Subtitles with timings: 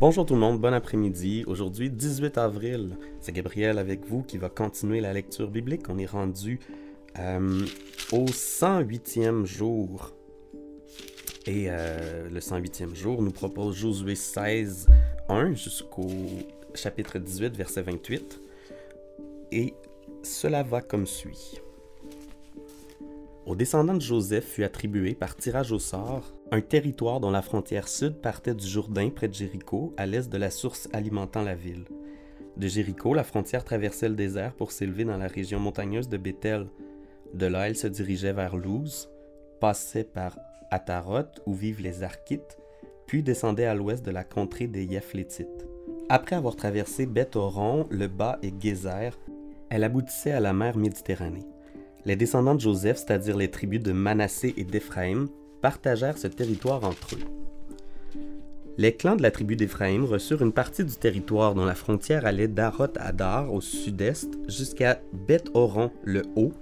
[0.00, 1.44] Bonjour tout le monde, bon après-midi.
[1.46, 5.90] Aujourd'hui, 18 avril, c'est Gabriel avec vous qui va continuer la lecture biblique.
[5.90, 6.58] On est rendu
[7.18, 7.66] euh,
[8.10, 10.14] au 108e jour.
[11.46, 14.88] Et euh, le 108e jour nous propose Josué 16,
[15.28, 16.08] 1 jusqu'au
[16.74, 18.40] chapitre 18, verset 28.
[19.52, 19.74] Et
[20.22, 21.60] cela va comme suit.
[23.44, 27.86] Aux descendants de Joseph fut attribué par tirage au sort un territoire dont la frontière
[27.86, 31.84] sud partait du Jourdain près de Jéricho, à l'est de la source alimentant la ville.
[32.56, 36.66] De Jéricho, la frontière traversait le désert pour s'élever dans la région montagneuse de Bethel.
[37.34, 39.08] De là, elle se dirigeait vers Luz,
[39.60, 40.36] passait par
[40.70, 42.58] Ataroth, où vivent les Archites,
[43.06, 45.66] puis descendait à l'ouest de la contrée des Yaphlétites.
[46.08, 49.16] Après avoir traversé Beth-Horon, le Bas et Gézer,
[49.68, 51.46] elle aboutissait à la mer Méditerranée.
[52.04, 55.28] Les descendants de Joseph, c'est-à-dire les tribus de Manassé et d'Éphraïm,
[55.60, 57.40] partagèrent ce territoire entre eux.
[58.78, 62.48] Les clans de la tribu d'Éphraïm reçurent une partie du territoire dont la frontière allait
[62.48, 66.52] d'Aroth Adar au sud-est jusqu'à Beth-Horon le Haut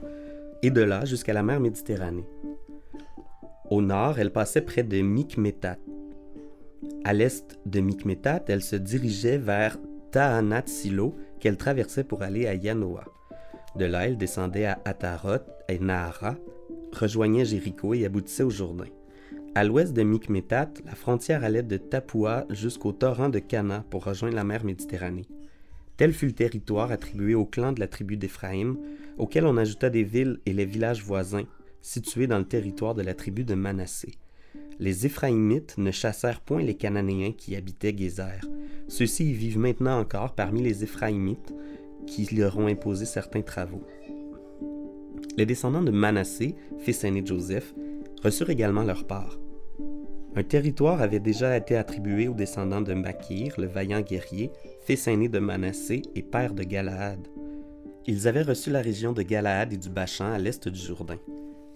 [0.63, 2.27] et de là jusqu'à la mer Méditerranée.
[3.71, 5.77] Au nord, elle passait près de Mikmetat.
[7.05, 9.77] À l'est de Mikmetat, elle se dirigeait vers
[10.11, 13.05] Tahanat Silo qu'elle traversait pour aller à Yanoa.
[13.77, 16.37] De là, elle descendait à Ataroth et Nahara,
[16.93, 18.87] rejoignait Jéricho et aboutissait au Jourdain.
[19.55, 24.37] À l'ouest de Mikmetat, la frontière allait de Tapua jusqu'au torrent de Cana pour rejoindre
[24.37, 25.27] la mer Méditerranée.
[25.97, 28.79] Tel fut le territoire attribué au clan de la tribu d'Éphraïm,
[29.17, 31.47] auquel on ajouta des villes et les villages voisins,
[31.83, 34.13] situés dans le territoire de la tribu de Manassé.
[34.79, 38.41] Les Éphraïmites ne chassèrent point les Cananéens qui habitaient Gézer.
[38.87, 41.53] Ceux-ci y vivent maintenant encore parmi les Éphraïmites,
[42.07, 43.83] qui leur ont imposé certains travaux.
[45.37, 47.75] Les descendants de Manassé, fils aîné de Joseph,
[48.21, 49.39] reçurent également leur part.
[50.35, 54.51] Un territoire avait déjà été attribué aux descendants de Makir, le vaillant guerrier,
[54.85, 57.27] fils aîné de Manassé et père de Galaad.
[58.07, 61.19] Ils avaient reçu la région de Galaad et du Bachan à l'est du Jourdain.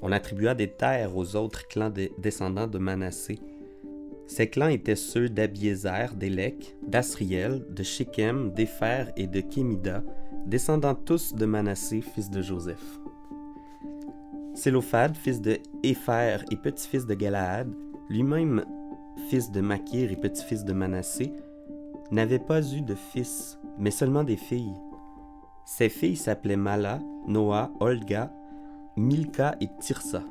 [0.00, 3.38] On attribua des terres aux autres clans des descendants de Manassé.
[4.26, 10.02] Ces clans étaient ceux d'Abiézer, d'Élec, d'Asriel, de Shechem, d'Épher et de Kémida,
[10.46, 13.01] descendant tous de Manassé, fils de Joseph.
[14.54, 17.72] Sélophad, fils de Épher et petit-fils de Galaad,
[18.10, 18.64] lui-même
[19.28, 21.32] fils de Makir et petit-fils de Manassé,
[22.10, 24.74] n'avait pas eu de fils, mais seulement des filles.
[25.64, 28.30] Ces filles s'appelaient Mala, Noah, Olga,
[28.96, 30.22] Milka et Tirsa.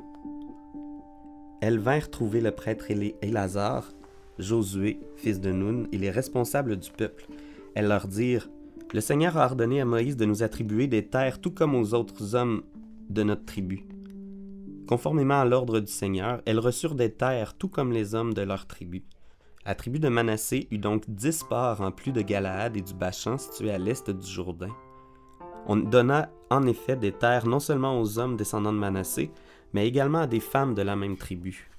[1.60, 2.86] Elles vinrent trouver le prêtre
[3.22, 3.92] Élazar,
[4.38, 7.26] Josué, fils de Nun, et les responsables du peuple.
[7.74, 8.48] Elles leur dirent
[8.94, 12.36] Le Seigneur a ordonné à Moïse de nous attribuer des terres tout comme aux autres
[12.36, 12.62] hommes
[13.10, 13.84] de notre tribu.
[14.92, 18.66] Conformément à l'ordre du Seigneur, elles reçurent des terres tout comme les hommes de leur
[18.66, 19.02] tribu.
[19.64, 23.38] La tribu de Manassé eut donc dix parts en plus de Galaad et du Bachan
[23.38, 24.68] situés à l'est du Jourdain.
[25.64, 29.30] On donna en effet des terres non seulement aux hommes descendants de Manassé,
[29.72, 31.70] mais également à des femmes de la même tribu.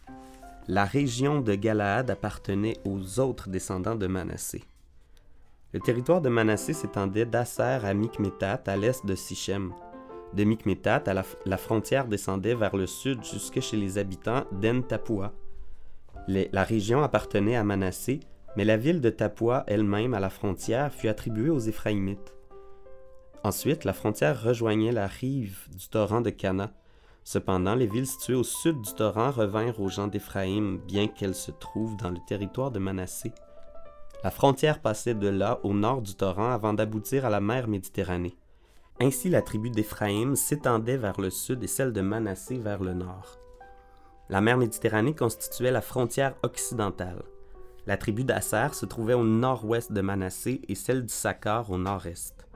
[0.67, 4.63] La région de Galaad appartenait aux autres descendants de Manassé.
[5.71, 9.71] Le territoire de Manassé s'étendait d'Asser à Mikmetat à l'est de Sichem.
[10.35, 11.03] De Mikmetat,
[11.45, 15.31] la, frontière descendait vers le sud jusque chez les habitants d'En Tapua.
[16.27, 18.19] la région appartenait à Manassé,
[18.55, 22.33] mais la ville de Tapua elle-même à la frontière fut attribuée aux Éphraïmites.
[23.43, 26.71] Ensuite, la frontière rejoignait la rive du torrent de Cana.
[27.23, 31.51] Cependant, les villes situées au sud du torrent revinrent aux gens d'Éphraïm, bien qu'elles se
[31.51, 33.33] trouvent dans le territoire de Manassé.
[34.23, 38.35] La frontière passait de là au nord du torrent avant d'aboutir à la mer Méditerranée.
[38.99, 43.39] Ainsi la tribu d'Éphraïm s'étendait vers le sud et celle de Manassé vers le nord.
[44.29, 47.23] La mer Méditerranée constituait la frontière occidentale.
[47.85, 52.47] La tribu d'Asser se trouvait au nord-ouest de Manassé et celle du Sakkar au nord-est.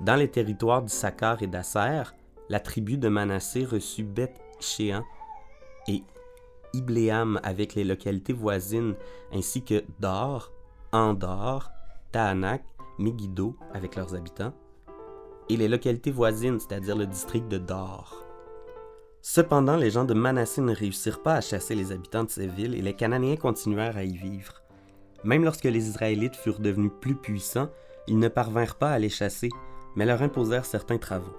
[0.00, 2.02] Dans les territoires du Sakkar et d'Asser,
[2.48, 5.02] la tribu de Manassé reçut Beth Shean
[5.88, 6.04] et
[6.72, 8.94] Ibléam avec les localités voisines,
[9.32, 10.52] ainsi que Dor,
[10.92, 11.70] Andor,
[12.12, 12.64] Tahanak,
[12.98, 14.52] Megiddo avec leurs habitants,
[15.48, 18.24] et les localités voisines, c'est-à-dire le district de Dor.
[19.22, 22.74] Cependant, les gens de Manassé ne réussirent pas à chasser les habitants de ces villes
[22.74, 24.62] et les Cananéens continuèrent à y vivre.
[25.24, 27.70] Même lorsque les Israélites furent devenus plus puissants,
[28.06, 29.48] ils ne parvinrent pas à les chasser,
[29.96, 31.36] mais leur imposèrent certains travaux.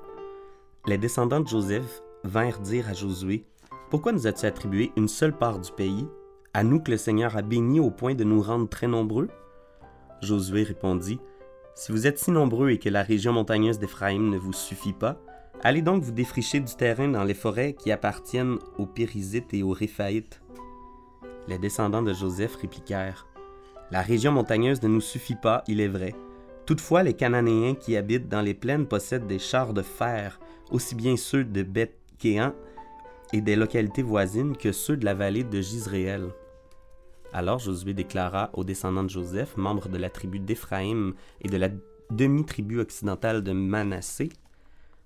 [0.87, 3.45] Les descendants de Joseph vinrent dire à Josué
[3.91, 6.07] Pourquoi nous as-tu attribué une seule part du pays,
[6.53, 9.29] à nous que le Seigneur a bénis au point de nous rendre très nombreux
[10.21, 11.19] Josué répondit
[11.75, 15.21] si vous êtes si nombreux et que la région montagneuse d'Éphraïm ne vous suffit pas,
[15.61, 19.71] allez donc vous défricher du terrain dans les forêts qui appartiennent aux Périsites et aux
[19.71, 20.41] Réphaïtes.
[21.47, 23.27] Les descendants de Joseph répliquèrent
[23.91, 26.15] La région montagneuse ne nous suffit pas, il est vrai.
[26.65, 30.39] Toutefois, les Cananéens qui habitent dans les plaines possèdent des chars de fer,
[30.71, 31.99] aussi bien ceux de beth
[33.33, 36.29] et des localités voisines que ceux de la vallée de Gisréel.
[37.37, 41.67] Alors Josué déclara aux descendants de Joseph, membres de la tribu d'Éphraïm et de la
[42.09, 44.29] demi-tribu occidentale de Manassé,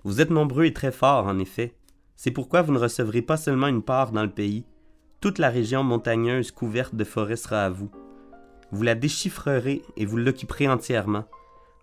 [0.04, 1.74] Vous êtes nombreux et très forts, en effet.
[2.16, 4.64] C'est pourquoi vous ne recevrez pas seulement une part dans le pays.
[5.22, 7.90] Toute la région montagneuse couverte de forêts sera à vous.
[8.72, 11.26] Vous la déchiffrerez et vous l'occuperez entièrement.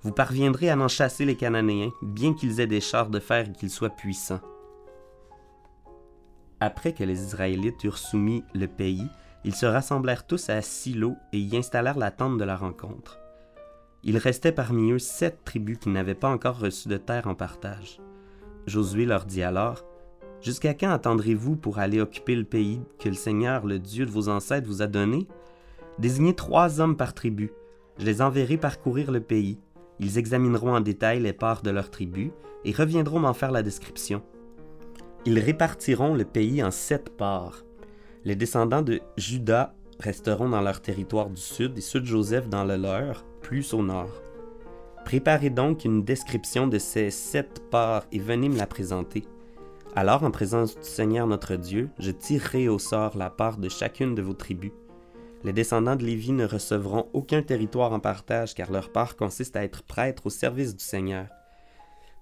[0.03, 3.53] Vous parviendrez à en chasser les Cananéens, bien qu'ils aient des chars de fer et
[3.53, 4.43] qu'ils soient puissants.
[6.61, 9.09] Après que les Israélites eurent soumis le pays,
[9.47, 13.21] ils se rassemblèrent tous à Silo et y installèrent la tente de la rencontre.
[14.03, 18.01] Il restait parmi eux sept tribus qui n'avaient pas encore reçu de terre en partage.
[18.67, 19.85] Josué leur dit alors
[20.43, 24.29] Jusqu'à quand attendrez-vous pour aller occuper le pays que le Seigneur, le Dieu de vos
[24.29, 25.29] ancêtres, vous a donné?
[26.01, 27.53] Désignez trois hommes par tribu.
[27.99, 29.61] Je les enverrai parcourir le pays.
[30.01, 32.33] Ils examineront en détail les parts de leur tribu
[32.65, 34.23] et reviendront m'en faire la description.
[35.25, 37.66] Ils répartiront le pays en sept parts.
[38.27, 42.65] Les descendants de Judas resteront dans leur territoire du sud et ceux de Joseph dans
[42.65, 44.21] le leur, plus au nord.
[45.05, 49.23] Préparez donc une description de ces sept parts et venez me la présenter.
[49.95, 54.17] Alors, en présence du Seigneur notre Dieu, je tirerai au sort la part de chacune
[54.17, 54.73] de vos tribus.
[55.45, 59.63] Les descendants de Lévi ne recevront aucun territoire en partage car leur part consiste à
[59.63, 61.29] être prêtres au service du Seigneur.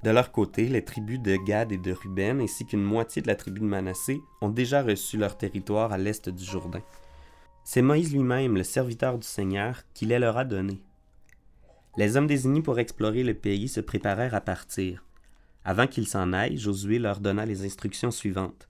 [0.05, 3.37] De leur côté, les tribus de Gad et de Ruben, ainsi qu'une moitié de la
[3.37, 6.83] tribu de Manassé, ont déjà reçu leur territoire à l'est du Jourdain.
[7.65, 10.83] C'est Moïse lui-même, le serviteur du Seigneur, qui les leur a donnés.
[11.97, 15.03] Les hommes désignés pour explorer le pays se préparèrent à partir.
[15.65, 18.69] Avant qu'ils s'en aillent, Josué leur donna les instructions suivantes.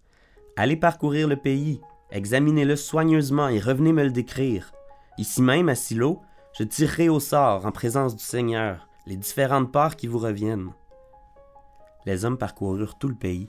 [0.54, 1.80] Allez parcourir le pays,
[2.12, 4.70] examinez-le soigneusement et revenez me le décrire.
[5.18, 6.22] Ici même, à Silo,
[6.56, 10.70] je tirerai au sort, en présence du Seigneur, les différentes parts qui vous reviennent
[12.06, 13.48] les hommes parcoururent tout le pays.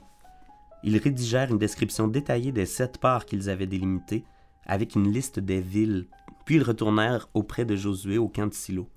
[0.82, 4.24] Ils rédigèrent une description détaillée des sept parts qu'ils avaient délimitées,
[4.66, 6.06] avec une liste des villes,
[6.44, 8.88] puis ils retournèrent auprès de Josué au camp de Silo.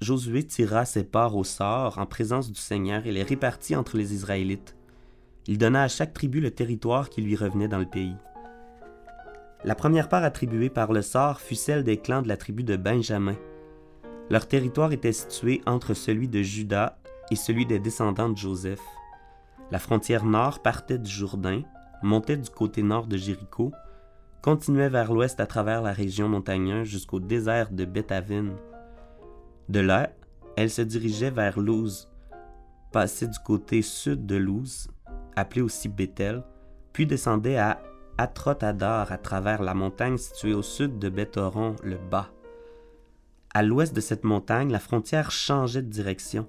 [0.00, 4.14] Josué tira ses parts au sort en présence du Seigneur et les répartit entre les
[4.14, 4.76] Israélites.
[5.46, 8.14] Il donna à chaque tribu le territoire qui lui revenait dans le pays.
[9.64, 12.76] La première part attribuée par le sort fut celle des clans de la tribu de
[12.76, 13.36] Benjamin.
[14.30, 16.99] Leur territoire était situé entre celui de Juda
[17.30, 18.82] et celui des descendants de Joseph.
[19.70, 21.62] La frontière nord partait du Jourdain,
[22.02, 23.72] montait du côté nord de Jéricho,
[24.42, 28.54] continuait vers l'ouest à travers la région montagneuse jusqu'au désert de Bethavin.
[29.68, 30.10] De là,
[30.56, 32.08] elle se dirigeait vers Luz,
[32.92, 34.88] passait du côté sud de Luz,
[35.36, 36.42] appelé aussi Bethel,
[36.92, 37.80] puis descendait à
[38.18, 42.28] Atrotadar à travers la montagne située au sud de Bethoron, le bas.
[43.54, 46.46] À l'ouest de cette montagne, la frontière changeait de direction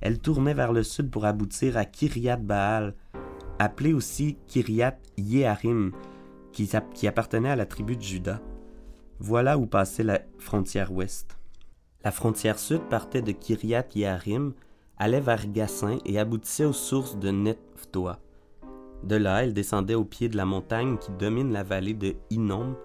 [0.00, 2.94] elle tournait vers le sud pour aboutir à Kiryat Baal,
[3.58, 5.92] appelé aussi Kiryat Yeharim,
[6.52, 8.40] qui, appartenait à la tribu de Juda.
[9.18, 11.38] Voilà où passait la frontière ouest.
[12.04, 14.52] La frontière sud partait de Kiryat Yeharim,
[14.98, 18.20] allait vers Gassin et aboutissait aux sources de Nephtoa.
[19.02, 22.76] De là, elle descendait au pied de la montagne qui domine la vallée de Hinnom,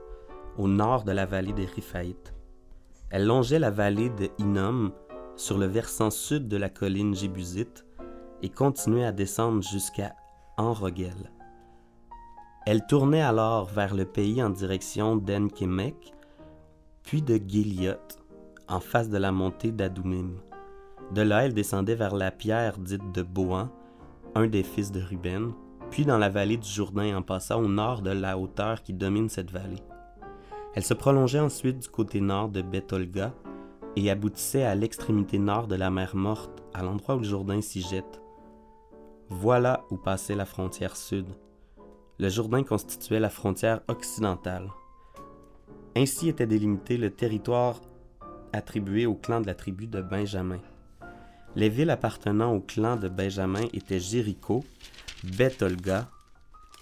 [0.58, 2.34] au nord de la vallée des Riphaïtes.
[3.10, 4.92] Elle longeait la vallée de Hinnom
[5.42, 7.84] sur le versant sud de la colline Jébusite
[8.44, 10.14] et continuait à descendre jusqu'à
[10.56, 11.32] Enrogel.
[12.68, 16.14] Elle tournait alors vers le pays en direction d'Enkemek,
[17.02, 17.96] puis de Giliot,
[18.68, 20.36] en face de la montée d'Adoumim.
[21.12, 23.70] De là, elle descendait vers la pierre dite de Boan,
[24.36, 25.54] un des fils de Ruben,
[25.90, 29.28] puis dans la vallée du Jourdain en passant au nord de la hauteur qui domine
[29.28, 29.82] cette vallée.
[30.76, 33.34] Elle se prolongeait ensuite du côté nord de Betolga
[33.96, 37.82] et aboutissait à l'extrémité nord de la mer Morte, à l'endroit où le Jourdain s'y
[37.82, 38.22] jette.
[39.30, 41.28] Voilà où passait la frontière sud.
[42.20, 44.70] Le Jourdain constituait la frontière occidentale.
[45.96, 47.82] Ainsi était délimité le territoire
[48.54, 50.60] attribué au clan de la tribu de Benjamin.
[51.56, 54.64] Les villes appartenant au clan de Benjamin étaient Jéricho,
[55.24, 56.10] Beth-Olga,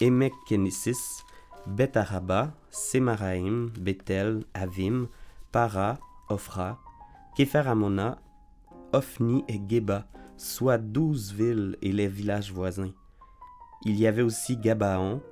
[0.00, 1.24] Emek-Kenesis,
[1.66, 5.08] Beth-Araba, Semaraim, Bethel, Avim,
[5.50, 5.98] Para,
[6.28, 6.78] Ophra,
[7.36, 8.18] Képher-Amona,
[8.92, 10.06] Ophni et Geba,
[10.36, 12.92] soit douze villes et les villages voisins.
[13.84, 15.22] Il y avait aussi Gabaon,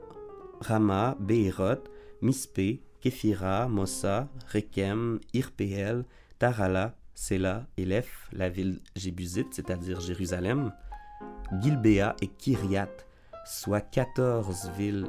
[0.61, 1.91] Rama, Behéroth,
[2.23, 6.05] Mispé, Képhira, Mossa, Rekem, Irpéel,
[6.39, 10.73] Tarala, Sela, Elef, la ville jébusite, c'est-à-dire Jérusalem,
[11.61, 12.89] Gilbéa et Kyriat,
[13.45, 15.09] soit quatorze villes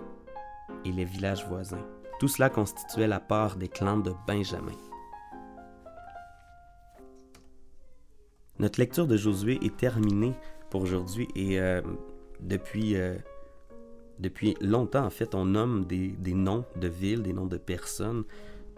[0.85, 1.85] et les villages voisins.
[2.19, 4.75] Tout cela constituait la part des clans de Benjamin.
[8.59, 10.33] Notre lecture de Josué est terminée
[10.69, 11.81] pour aujourd'hui et euh,
[12.41, 13.15] depuis, euh,
[14.19, 18.25] depuis longtemps, en fait, on nomme des, des, noms de villes, des noms de personnes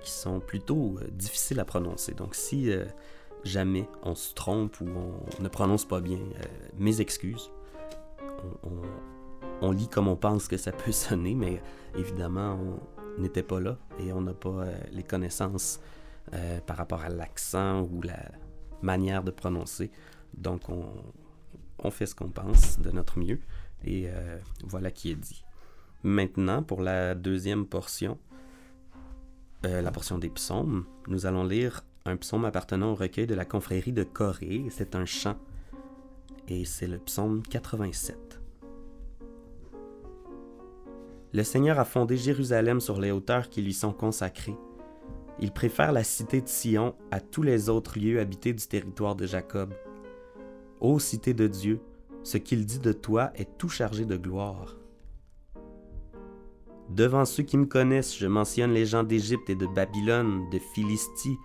[0.03, 2.13] qui sont plutôt euh, difficiles à prononcer.
[2.13, 2.69] Donc si
[3.43, 6.19] jamais on se trompe ou on ne prononce pas bien,
[6.77, 7.49] mes excuses.
[8.63, 8.81] On, on,
[9.67, 11.59] on, lit comme on pense que ça peut sonner, mais
[11.97, 12.59] évidemment,
[13.17, 15.79] on n'était pas là et on n'a pas les connaissances
[16.67, 18.15] par rapport à l'accent ou la
[18.83, 19.91] manière de prononcer.
[20.35, 23.39] Donc on, fait ce qu'on pense de notre mieux.
[23.83, 25.43] Et euh, voilà qui est dit.
[26.03, 28.17] Maintenant, pour la deuxième portion,
[29.65, 33.45] euh, la portion des psaumes, nous allons lire un psaume appartenant au recueil de la
[33.45, 34.65] confrérie de Corée.
[34.69, 35.37] C'est un chant.
[36.47, 38.41] Et c'est le psaume 87.
[41.33, 44.57] Le Seigneur a fondé Jérusalem sur les hauteurs qui lui sont consacrées.
[45.41, 49.25] Il préfère la cité de Sion à tous les autres lieux habités du territoire de
[49.25, 49.73] Jacob.
[50.79, 51.81] Ô cité de Dieu,
[52.23, 54.77] ce qu'il dit de toi est tout chargé de gloire.
[56.89, 61.37] Devant ceux qui me connaissent, je mentionne les gens d'Égypte et de Babylone, de Philistie,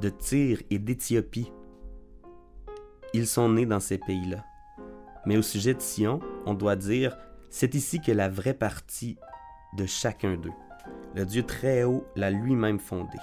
[0.00, 1.50] de Tyr et d'Éthiopie.
[3.14, 4.44] Ils sont nés dans ces pays-là.
[5.26, 7.16] Mais au sujet de Sion, on doit dire,
[7.50, 9.16] c'est ici que la vraie partie
[9.76, 10.52] de chacun d'eux.
[11.14, 13.18] Le Dieu très haut l'a lui-même fondé.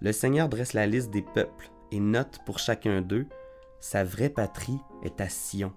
[0.00, 3.26] Le Seigneur dresse la liste des peuples et note pour chacun d'eux
[3.80, 5.72] sa vraie patrie est à Sion.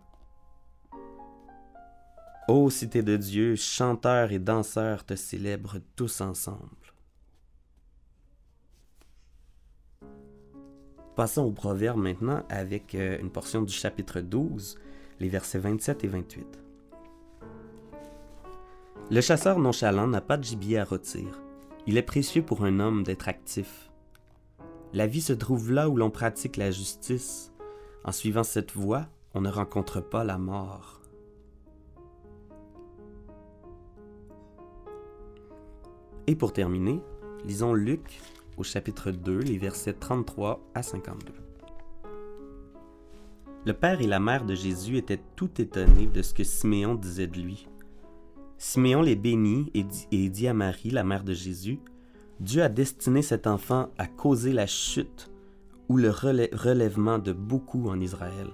[2.50, 6.68] Ô cité de Dieu, chanteurs et danseurs te célèbrent tous ensemble.
[11.16, 14.78] Passons au proverbe maintenant avec euh, une portion du chapitre 12,
[15.20, 16.63] les versets 27 et 28.
[19.12, 21.42] Le chasseur nonchalant n'a pas de gibier à rôtir.
[21.86, 23.92] Il est précieux pour un homme d'être actif.
[24.94, 27.52] La vie se trouve là où l'on pratique la justice,
[28.06, 31.02] en suivant cette voie, on ne rencontre pas la mort.
[36.28, 37.02] Et pour terminer,
[37.44, 38.22] lisons Luc
[38.56, 41.34] au chapitre 2, les versets 33 à 52.
[43.66, 47.28] Le père et la mère de Jésus étaient tout étonnés de ce que Siméon disait
[47.28, 47.68] de lui.
[48.66, 51.82] Siméon les bénit et dit, à Marie, la mère de Jésus,
[52.40, 55.30] Dieu a destiné cet enfant à causer la chute
[55.90, 58.48] ou le relèvement de beaucoup en Israël.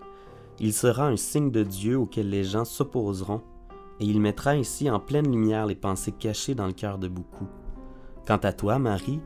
[0.60, 3.44] Il sera un signe de Dieu auquel les gens s'opposeront,
[4.00, 7.48] et il mettra ainsi en pleine lumière les pensées cachées dans le cœur de beaucoup.
[8.26, 9.22] Quant à toi, Marie,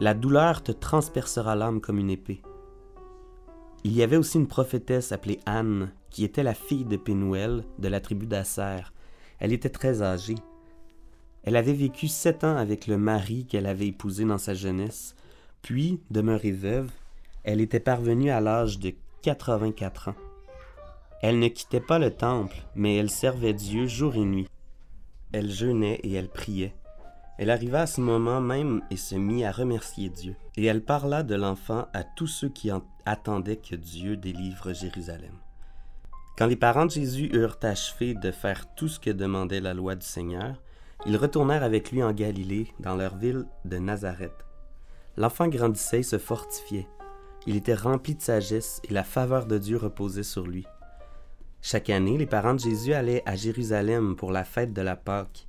[0.00, 2.42] la douleur te transpercera l'âme comme une épée.
[3.84, 7.86] Il y avait aussi une prophétesse appelée Anne, qui était la fille de Pénuel de
[7.86, 8.82] la tribu d'Asser.
[9.38, 10.36] Elle était très âgée.
[11.44, 15.14] Elle avait vécu sept ans avec le mari qu'elle avait épousé dans sa jeunesse,
[15.62, 16.90] puis, demeurée veuve,
[17.44, 18.92] elle était parvenue à l'âge de
[19.22, 20.14] 84 ans.
[21.20, 24.48] Elle ne quittait pas le temple, mais elle servait Dieu jour et nuit.
[25.32, 26.74] Elle jeûnait et elle priait.
[27.38, 30.36] Elle arriva à ce moment même et se mit à remercier Dieu.
[30.56, 32.70] Et elle parla de l'enfant à tous ceux qui
[33.04, 35.34] attendaient que Dieu délivre Jérusalem.
[36.38, 39.96] Quand les parents de Jésus eurent achevé de faire tout ce que demandait la loi
[39.96, 40.62] du Seigneur,
[41.04, 44.46] ils retournèrent avec lui en Galilée, dans leur ville de Nazareth.
[45.16, 46.86] L'enfant grandissait et se fortifiait.
[47.48, 50.64] Il était rempli de sagesse et la faveur de Dieu reposait sur lui.
[51.60, 55.48] Chaque année, les parents de Jésus allaient à Jérusalem pour la fête de la Pâque.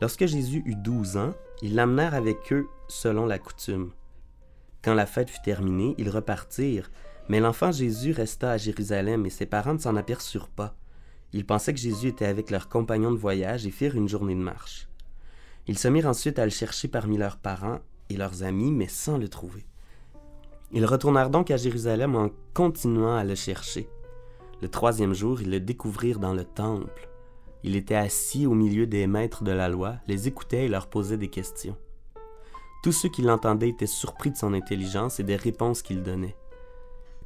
[0.00, 3.92] Lorsque Jésus eut douze ans, ils l'amenèrent avec eux selon la coutume.
[4.82, 6.90] Quand la fête fut terminée, ils repartirent,
[7.28, 10.74] mais l'enfant Jésus resta à Jérusalem et ses parents ne s'en aperçurent pas.
[11.32, 14.40] Ils pensaient que Jésus était avec leurs compagnons de voyage et firent une journée de
[14.40, 14.88] marche.
[15.66, 19.16] Ils se mirent ensuite à le chercher parmi leurs parents et leurs amis, mais sans
[19.16, 19.64] le trouver.
[20.72, 23.88] Ils retournèrent donc à Jérusalem en continuant à le chercher.
[24.60, 27.08] Le troisième jour, ils le découvrirent dans le temple.
[27.62, 31.16] Il était assis au milieu des maîtres de la loi, les écoutait et leur posait
[31.16, 31.76] des questions.
[32.82, 36.36] Tous ceux qui l'entendaient étaient surpris de son intelligence et des réponses qu'il donnait.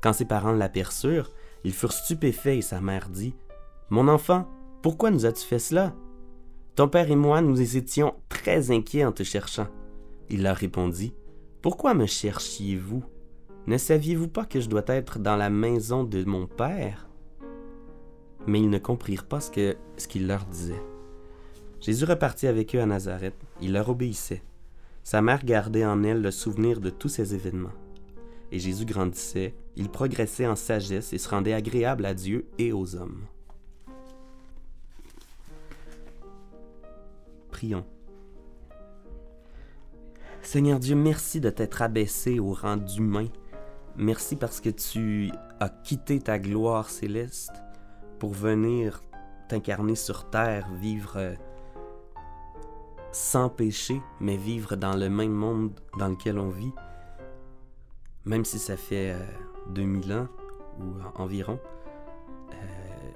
[0.00, 1.30] Quand ses parents l'aperçurent,
[1.64, 3.34] ils furent stupéfaits et sa mère dit
[3.90, 4.48] Mon enfant,
[4.82, 5.94] pourquoi nous as-tu fait cela?
[6.74, 9.68] Ton père et moi, nous étions très inquiets en te cherchant.
[10.28, 11.14] Il leur répondit
[11.62, 13.02] Pourquoi me cherchiez-vous?
[13.66, 17.08] Ne saviez-vous pas que je dois être dans la maison de mon Père
[18.46, 19.50] Mais ils ne comprirent pas ce
[20.06, 20.82] qu'il leur disait.
[21.80, 23.34] Jésus repartit avec eux à Nazareth.
[23.60, 24.42] Il leur obéissait.
[25.02, 27.74] Sa mère gardait en elle le souvenir de tous ces événements.
[28.52, 32.94] Et Jésus grandissait, il progressait en sagesse et se rendait agréable à Dieu et aux
[32.94, 33.26] hommes.
[37.50, 37.84] Prions.
[40.42, 43.26] Seigneur Dieu, merci de t'être abaissé au rang d'humain
[43.98, 47.52] Merci parce que tu as quitté ta gloire céleste
[48.18, 49.02] pour venir
[49.48, 51.34] t'incarner sur terre, vivre
[53.10, 56.72] sans péché, mais vivre dans le même monde dans lequel on vit,
[58.26, 59.16] même si ça fait
[59.68, 60.28] 2000 euh, ans
[60.80, 61.58] ou environ.
[62.52, 63.10] Euh,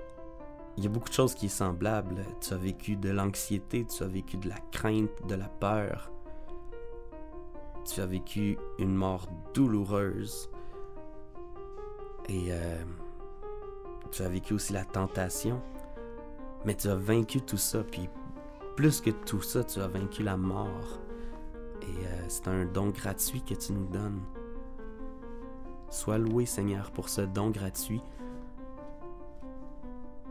[0.76, 2.25] il y a beaucoup de choses qui sont semblables.
[2.40, 6.11] Tu as vécu de l'anxiété, tu as vécu de la crainte, de la peur.
[7.85, 10.49] Tu as vécu une mort douloureuse.
[12.29, 12.83] Et euh,
[14.12, 15.61] tu as vécu aussi la tentation.
[16.64, 17.83] Mais tu as vaincu tout ça.
[17.83, 18.09] Puis
[18.76, 21.00] plus que tout ça, tu as vaincu la mort.
[21.83, 24.21] Et euh, c'est un don gratuit que tu nous donnes.
[25.90, 28.02] Sois loué Seigneur pour ce don gratuit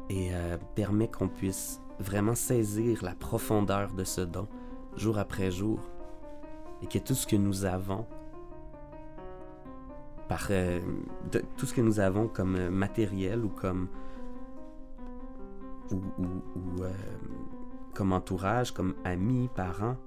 [0.09, 4.47] et euh, permet qu'on puisse vraiment saisir la profondeur de ce don
[4.95, 5.79] jour après jour
[6.81, 8.05] et que tout ce que nous avons
[10.51, 10.79] euh,
[11.57, 13.87] tout ce que nous avons comme euh, matériel ou comme
[15.91, 16.83] ou,
[17.95, 19.97] comme entourage, comme amis, parents,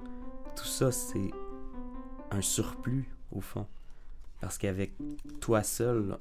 [0.54, 1.32] tout ça c'est
[2.30, 3.66] un surplus au fond.
[4.42, 4.92] Parce qu'avec
[5.40, 6.18] toi seul,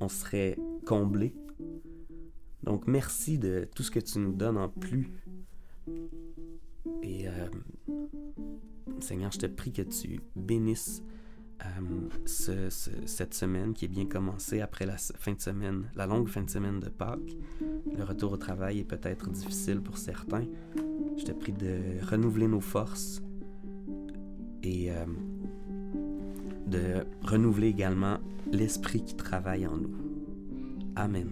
[0.00, 0.56] on serait
[0.86, 1.34] comblé
[2.62, 5.10] donc merci de tout ce que tu nous donnes en plus.
[7.02, 7.48] Et euh,
[9.00, 11.02] Seigneur, je te prie que tu bénisses
[11.64, 12.70] euh,
[13.06, 16.50] cette semaine qui est bien commencée après la fin de semaine, la longue fin de
[16.50, 17.36] semaine de Pâques.
[17.96, 20.46] Le retour au travail est peut-être difficile pour certains.
[21.16, 23.22] Je te prie de renouveler nos forces
[24.62, 25.04] et euh,
[26.66, 28.18] de renouveler également
[28.50, 29.94] l'esprit qui travaille en nous.
[30.96, 31.28] Amen.